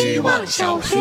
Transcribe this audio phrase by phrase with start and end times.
[0.00, 0.96] 希望小学。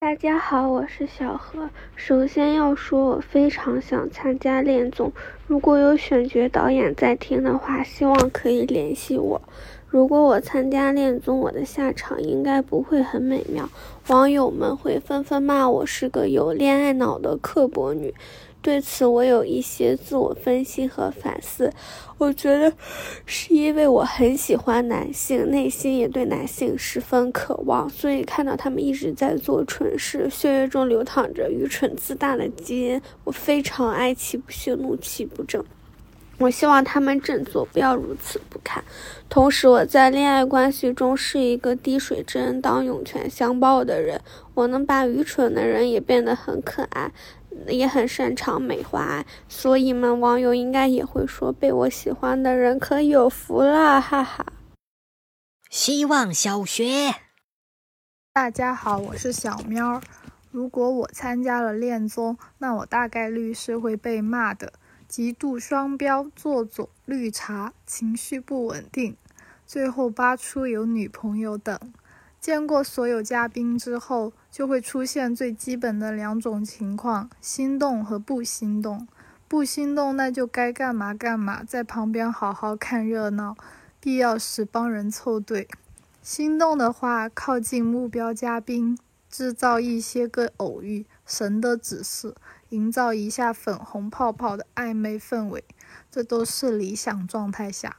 [0.00, 1.68] 大家好，我是小何。
[1.94, 5.12] 首先要说，我非常想参加恋综，
[5.46, 9.42] 如果有选角导演在听的话，希望可以联系我。
[9.86, 13.68] 如果我参加恋综，我的下场应该不会很美妙，
[14.06, 18.14] 网友们会纷纷骂我是个有恋爱脑的刻薄女。
[18.60, 21.72] 对此，我有一些自我分析和反思。
[22.18, 22.72] 我觉得
[23.24, 35.64] 是因为我很喜欢男性，内心也对男性十分渴望，所以看到他们一直在做蠢事，血液中流淌着愚蠢自大的基因，我非常哀其不幸，怒其不争。
[36.38, 38.82] 我希望他们振作，不要如此不堪。
[39.28, 44.20] 同时，我在恋爱关系中是一个滴水之恩当涌泉相报的人，
[44.54, 47.10] 我能把愚蠢的人也变得很可爱。
[47.66, 54.46] 也很擅长美化，所以嘛网友应该也会说，被我喜欢的人可有福了，哈哈。
[55.68, 57.14] 希望小学，
[58.32, 60.00] 大家好，我是小喵。
[60.50, 64.72] 如果我参加了恋综，那我大概率是会被骂的，
[65.06, 69.14] 极度双标、做作、绿茶、情绪不稳定，
[69.66, 71.78] 最后扒出有女朋友等。
[72.40, 79.06] 见过所有嘉宾之后，就会出现最基本的两种情况：心动和不心动。
[79.48, 83.56] 不心动，那就该干嘛干嘛，在旁边好好看热闹，
[83.98, 85.66] 必要时帮人凑对；
[86.22, 88.98] 心动的话，靠近目标嘉宾，
[89.30, 92.34] 制造一些个偶遇，神的指示，
[92.68, 95.64] 营造一下粉红泡泡的暧昧氛围，
[96.10, 97.96] 这都是理想状态下。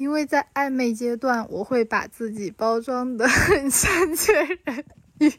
[0.00, 4.32] 因为在暧昧阶段，我会把自己包装的 很善解
[4.64, 4.84] 人
[5.18, 5.30] 意，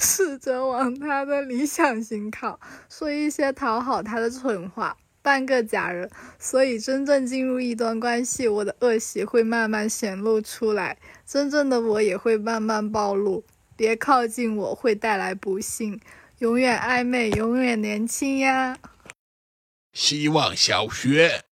[0.00, 2.58] 试着往他的理想型靠，
[2.90, 6.10] 说一些讨好他的蠢话，扮个假人。
[6.40, 13.44] 所以真正进入一段关系，我的恶习会慢慢显露出来，真正的我也会慢慢暴露。
[13.76, 16.00] 别靠近我，会带来不幸。
[16.40, 18.76] 永远暧昧，永远年轻呀！
[19.92, 21.44] 希望小学。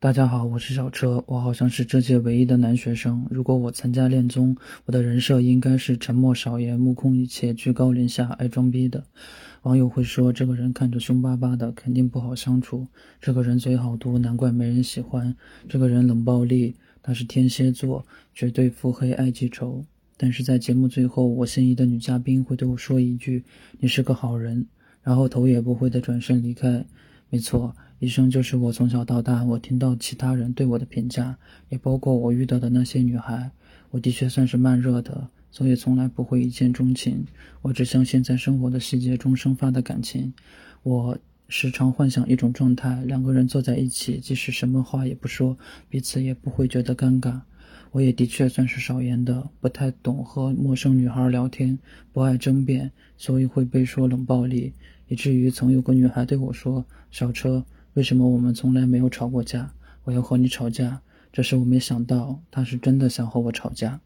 [0.00, 3.26] 大家好，我是小车，我好像是这届唯一的男学生。
[3.32, 9.02] 如果我参加恋综，我的人设应该是沉默少言、目空一切、居高临下、爱装逼的。
[9.62, 12.86] 网友会说，这个人看着凶巴巴的，肯定不好相处。
[13.20, 15.34] 这个人嘴好毒，难怪没人喜欢。
[15.68, 19.84] 这个人冷暴力，他是天蝎座，绝对腹黑爱记仇。
[20.16, 23.42] 但是在节目最后，我心仪的女嘉宾会对我说一句
[23.80, 24.68] ：“你是个好人”，
[25.02, 26.86] 然后头也不回的转身离开。
[27.30, 27.74] 没错。
[28.00, 31.36] 医生就是我从小到大，我听到其他人对我的评价，
[31.68, 33.50] 也包括我遇到的那些女孩。
[33.90, 37.26] 我的确算是慢热的，所以从来不会一见钟情。
[37.60, 40.32] 我只相信在生活的细节中生发的感情。
[40.84, 45.58] 我时常幻想一种状态：两个人坐在一起，即使什么话也不说，
[45.88, 47.40] 彼此也不会觉得尴尬。
[47.90, 51.76] 我也的确算是少言的，不太懂和陌生女孩聊天，
[52.12, 54.72] 不爱争辩，所以会被说冷暴力，
[55.08, 57.64] 以至于曾有个女孩对我说：“小车。”
[57.98, 59.74] 为什么我们从来没有吵过架？
[60.04, 64.00] 我要和你吵架，这是我没想到，他是真的想和我吵架。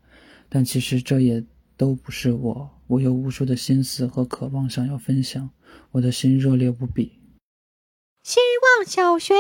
[0.48, 1.44] 但其实这也
[1.76, 5.50] 都不是我，我有无数的心思和渴望想要分享，
[5.90, 7.20] 我的心热烈无比。
[8.22, 9.34] 希望小学，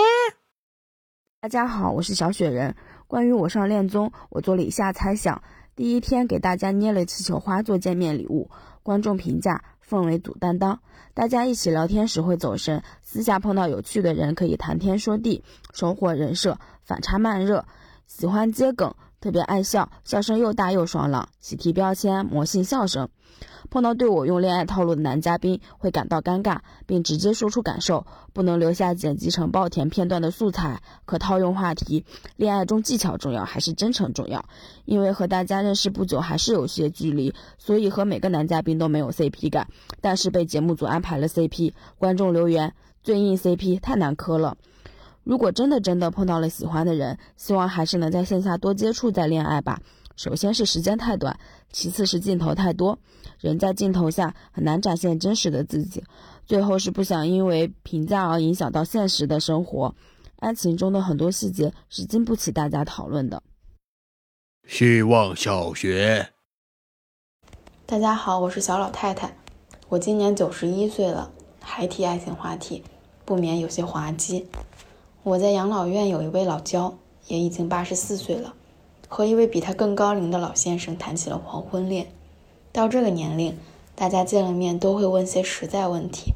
[1.40, 2.76] 大家好，我是小雪人。
[3.06, 5.42] 关于我上恋综，我做了以下猜想：
[5.74, 8.50] 第一天给大家捏了气球花做见面礼物，
[8.82, 9.62] 观众评价。
[9.88, 10.80] 氛围组担当，
[11.12, 15.44] 大家一起聊天时会走神，私下碰到有趣的人可以谈天说地，
[15.74, 17.66] 收获人设反差慢热，
[18.06, 23.08] 喜欢接梗，特别爱笑，笑声又大又爽朗，喜提标签魔性笑声。
[23.70, 32.04] 碰到对我用恋爱套路的男嘉宾，会感到尴尬，并直接说出感受，不能留下剪辑成爆甜片段的素材，可套用话题。
[32.36, 34.44] 恋爱中技巧重要还是真诚重要？
[34.84, 39.68] 因为和大家认识不久，还是有些距离，所以和每个男嘉宾都没有 CP 感。
[40.00, 44.56] 但是被节目组安排了 CP，观众留言最硬 CP 太难磕了。
[45.24, 49.80] 如果真的真的碰到了喜欢的人，希望还是能在线下多接触再恋爱吧。
[50.16, 51.38] 首先是时间太短，
[51.72, 52.98] 其次是镜头太多，
[53.38, 56.02] 人在镜头下很难展现真实的自己。
[56.44, 59.94] 最后是不想因为评价而影响到现实的生活。
[60.40, 63.42] 爱情中的很多细节是经不起大家讨论的。
[64.66, 66.30] 希望小学，
[67.86, 69.36] 大家好，我是小老太太，
[69.88, 71.30] 我今年九十一岁了，
[71.60, 72.82] 还提爱情话题，
[73.24, 74.46] 不免有些滑稽。
[75.24, 76.94] 我在养老院有一位老焦，
[77.28, 78.54] 也已经八十四岁了。
[79.06, 82.08] 和一位比他更高龄的老先生谈起了黄昏恋。
[82.72, 83.56] 到这个年龄，
[83.94, 86.32] 大家见了面都会问些实在问题：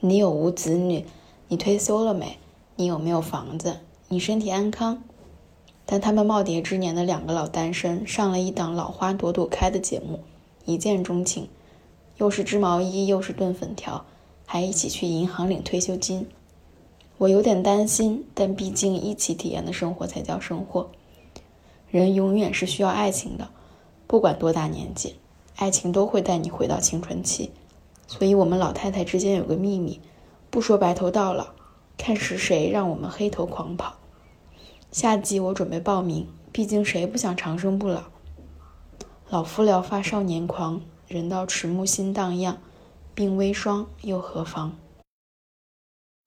[0.00, 1.04] 你有无子女？
[1.48, 2.38] 你退休了没？
[2.76, 3.80] 你有没有房子？
[4.08, 5.02] 你身体安康。
[5.84, 10.20] 但他们耄耋之年的两个老单身上了一档老花朵朵开的节目，
[10.64, 11.48] 一见钟情，
[12.16, 14.06] 又是织毛衣，又是炖粉条，
[14.46, 16.26] 还一起去银行领退休金。
[17.18, 20.90] 我有点担心，但毕竟一起体验的生活才叫生活。
[21.90, 23.48] 人永远是需要爱情的，
[24.06, 25.14] 不管多大年纪，
[25.56, 27.52] 爱情都会带你回到青春期。
[28.08, 30.00] 所以，我们老太太之间有个秘密，
[30.50, 31.46] 不说白头到老，
[31.96, 33.94] 看是谁让我们黑头狂跑。
[34.90, 38.02] 夏季我准备报名，毕竟谁不想长生不老？
[39.30, 42.58] 老夫聊发少年狂，人到迟暮心荡漾，
[43.16, 44.76] 鬓微霜又何妨？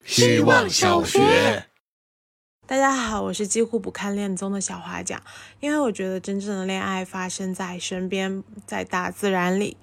[0.04, 1.66] 希望小学。
[2.66, 5.22] 大家好，我是几乎不看恋综的小花匠，
[5.60, 9.76] 因为我觉得真正的恋爱发生在身边，在大自然里。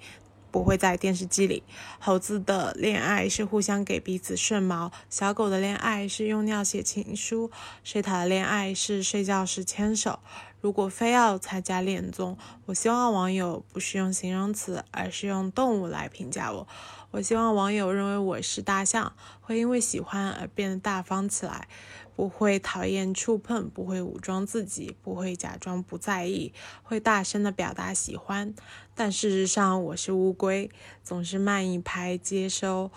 [0.48, 1.62] 不会在电视机里。
[1.98, 7.50] 猴子的恋爱是互相给彼此顺毛，小狗的恋爱是用尿写情书，
[7.84, 10.20] 水獭的恋爱是睡觉时牵手。
[10.66, 16.66] 如果非要参加恋综，我希望网友不是用形容词，而是用动物来评价我。
[17.12, 21.68] 我希望网友认为我是大象，会因为喜欢而变得大方起来。
[22.16, 26.52] 不会讨厌触碰，不会武装自己，不会假装不在意，
[26.82, 28.52] 会大声的表达喜欢。
[28.96, 30.68] 但事实上，我是乌龟，
[31.04, 32.90] 总是慢一拍接收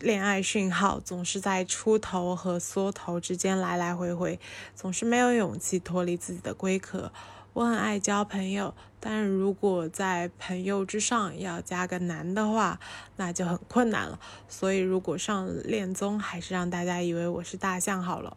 [0.00, 4.38] 恋爱讯号，总是在出头和缩头之间来来回回，
[4.74, 7.12] 总是没有勇气脱离自己的龟壳。
[7.54, 12.78] 我很爱交朋友，但如果在朋友之上要加个男的话，
[13.16, 14.20] 那就很困难了。
[14.46, 18.36] 所以，如果上恋综，还是让大家以为我是大象好了。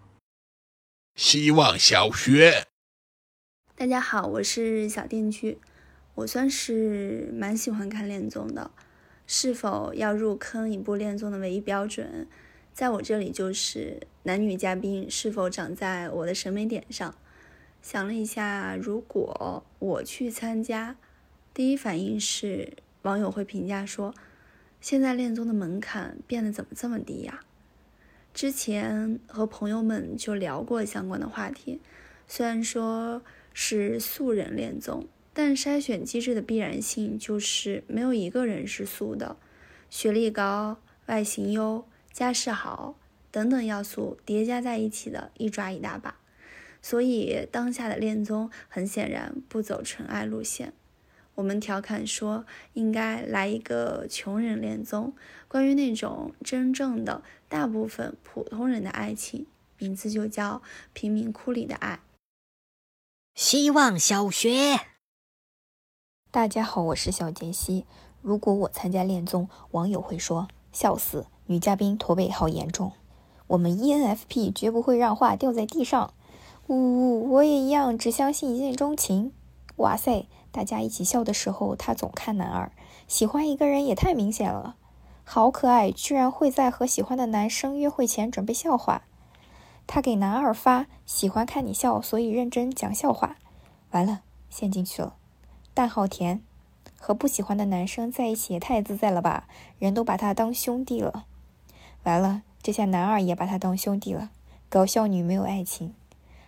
[1.15, 2.67] 希望小学，
[3.75, 5.59] 大家好，我是小电锯。
[6.15, 8.71] 我算是蛮喜欢看恋综的。
[9.31, 12.27] 是否要入坑一部恋综的唯一标准，
[12.73, 17.13] 在我这里就是男女嘉宾是否长在我的审美点上。
[17.79, 20.95] 想了一下，如果我去参加，
[21.53, 22.73] 第一反应是
[23.03, 24.15] 网友会评价说
[24.81, 27.41] ：“现在恋综的门槛变得怎么这么低呀？”
[28.33, 31.79] 之前和朋友们就聊过相关的话题，
[32.27, 33.21] 虽然说
[33.53, 39.37] 是素人恋综，但筛选机制的必然性就是没有一个人是素的，
[39.89, 42.95] 学历高、外形优、家世好
[43.31, 46.15] 等等要素叠加在一起的一抓一大把。
[46.81, 50.73] 所以，当下的恋综很显然不走纯爱路线。
[51.35, 55.13] 我们调侃说，应该来一个穷人恋综，
[55.47, 59.45] 关于那种真正的大部分普通人的爱情，
[59.77, 60.55] 名字就叫
[60.93, 61.95] 《贫民窟里的爱》。
[63.35, 64.79] 希望小学，
[66.31, 67.87] 大家好，我是小杰西。
[68.21, 72.91] 如果我参加恋综，网友会说笑死，女嘉宾驼背好严重。
[73.47, 76.13] 我们 ENFP 绝不会让话掉在地上。
[76.67, 79.33] 呜呜，我也一样，只相信一见钟情。
[79.77, 82.71] 哇塞，大家一起笑的时候，他总看男二，
[83.07, 84.75] 喜欢一个人也太明显了。
[85.23, 89.01] 好可爱，居然会在和喜欢的男生约会前准备笑话。
[89.87, 93.37] 他给男二发喜欢看你笑，所以认真讲笑话。
[93.89, 94.21] 完了，
[94.51, 95.15] 陷进去了。
[95.79, 96.43] 淡好甜，
[96.99, 99.47] 和不喜欢的男生在一起也太自在了吧，
[99.77, 101.25] 人都把他当兄弟了。
[102.03, 104.29] 完了，这下男二也把他当兄弟了。
[104.67, 105.95] 搞笑女没有爱情。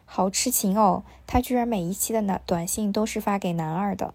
[0.04, 1.06] 好痴情哦！
[1.26, 4.14] 他居然每一期的男短信都是发给男二的，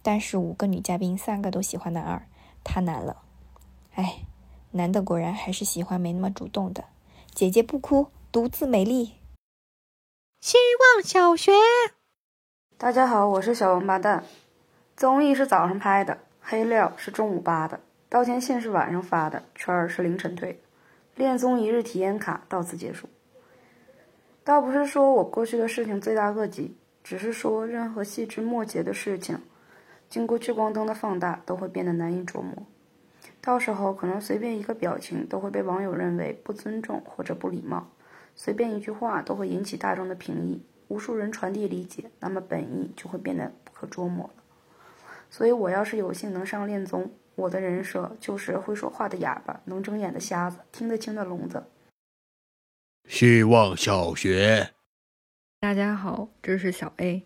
[0.00, 2.24] 但是五个女嘉宾三个都喜欢男二，
[2.62, 3.22] 太难了。
[3.96, 4.20] 哎，
[4.70, 6.84] 男的果然还是喜欢没那么主动的。
[7.34, 9.14] 姐姐不哭，独自美丽。
[10.40, 10.56] 希
[10.94, 11.50] 望小学，
[12.78, 14.22] 大家好，我是小王八蛋。
[15.02, 20.56] 综艺是早上拍的，黑料是中午扒的，道歉信是晚上发的，圈儿是凌晨推。
[21.16, 23.08] 恋综一日体验卡到此结束。
[24.44, 29.36] 倒不是说我过去的事情罪大恶极，只是说任何细枝末节的事情，
[30.08, 32.54] 经过聚光灯的放大，都会变得难以琢磨。
[33.40, 37.88] 到时候可能随便一个表情都会被网友认为不尊重或者不礼貌，
[38.36, 44.41] 随便一句话都会引起大众的评议，无数人传递理解，那么本意就会变得不可捉摸了。
[45.32, 51.64] 所以我要是有幸能上恋综，我的人设就是会说话的哑巴，能睁眼的瞎子，听得清的聋子。
[53.08, 54.72] 希望小学，
[55.58, 57.24] 大家好，这是小 A。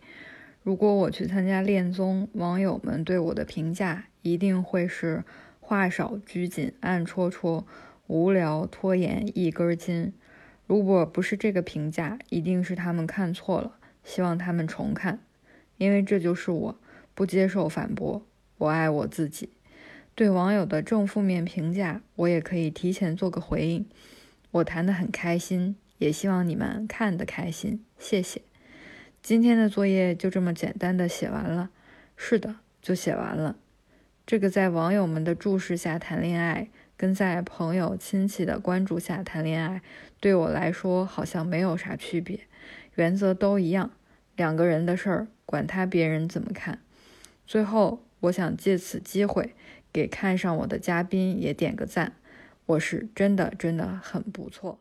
[0.62, 5.24] 如果我去参加恋综，网友们对我的评价一定会是
[5.58, 7.66] 话少拘谨、暗戳戳、
[8.06, 10.12] 无聊拖延一根筋。
[10.68, 13.76] 如果不是这个评价，一定是他们看错了。
[14.04, 15.18] 希望他们重看，
[15.76, 16.78] 因为这就是我，
[17.16, 18.22] 不接受反驳。
[18.58, 19.48] 我爱我自己。
[20.14, 23.84] 对网友的正负面评价，我也可以提前做个回应。
[24.50, 27.84] 我谈得很开心，也希望你们看得开心。
[27.98, 28.40] 谢谢。
[29.22, 31.70] 今天的作业就这么简单的写完了。
[32.16, 33.56] 是的，就写完了。
[34.26, 39.82] 这个在网友们的注视下谈恋爱，跟在朋友亲戚的关注下谈恋爱，
[40.20, 42.40] 对我来说好像没有啥区别，
[42.94, 43.90] 原则都一样。
[44.34, 46.78] 两个人的事儿，管他别人怎么看。
[47.46, 49.54] 最后，我想借此机会
[49.92, 52.16] 给看上我的嘉宾也点个赞，
[52.66, 54.80] 我是真的真的很不错。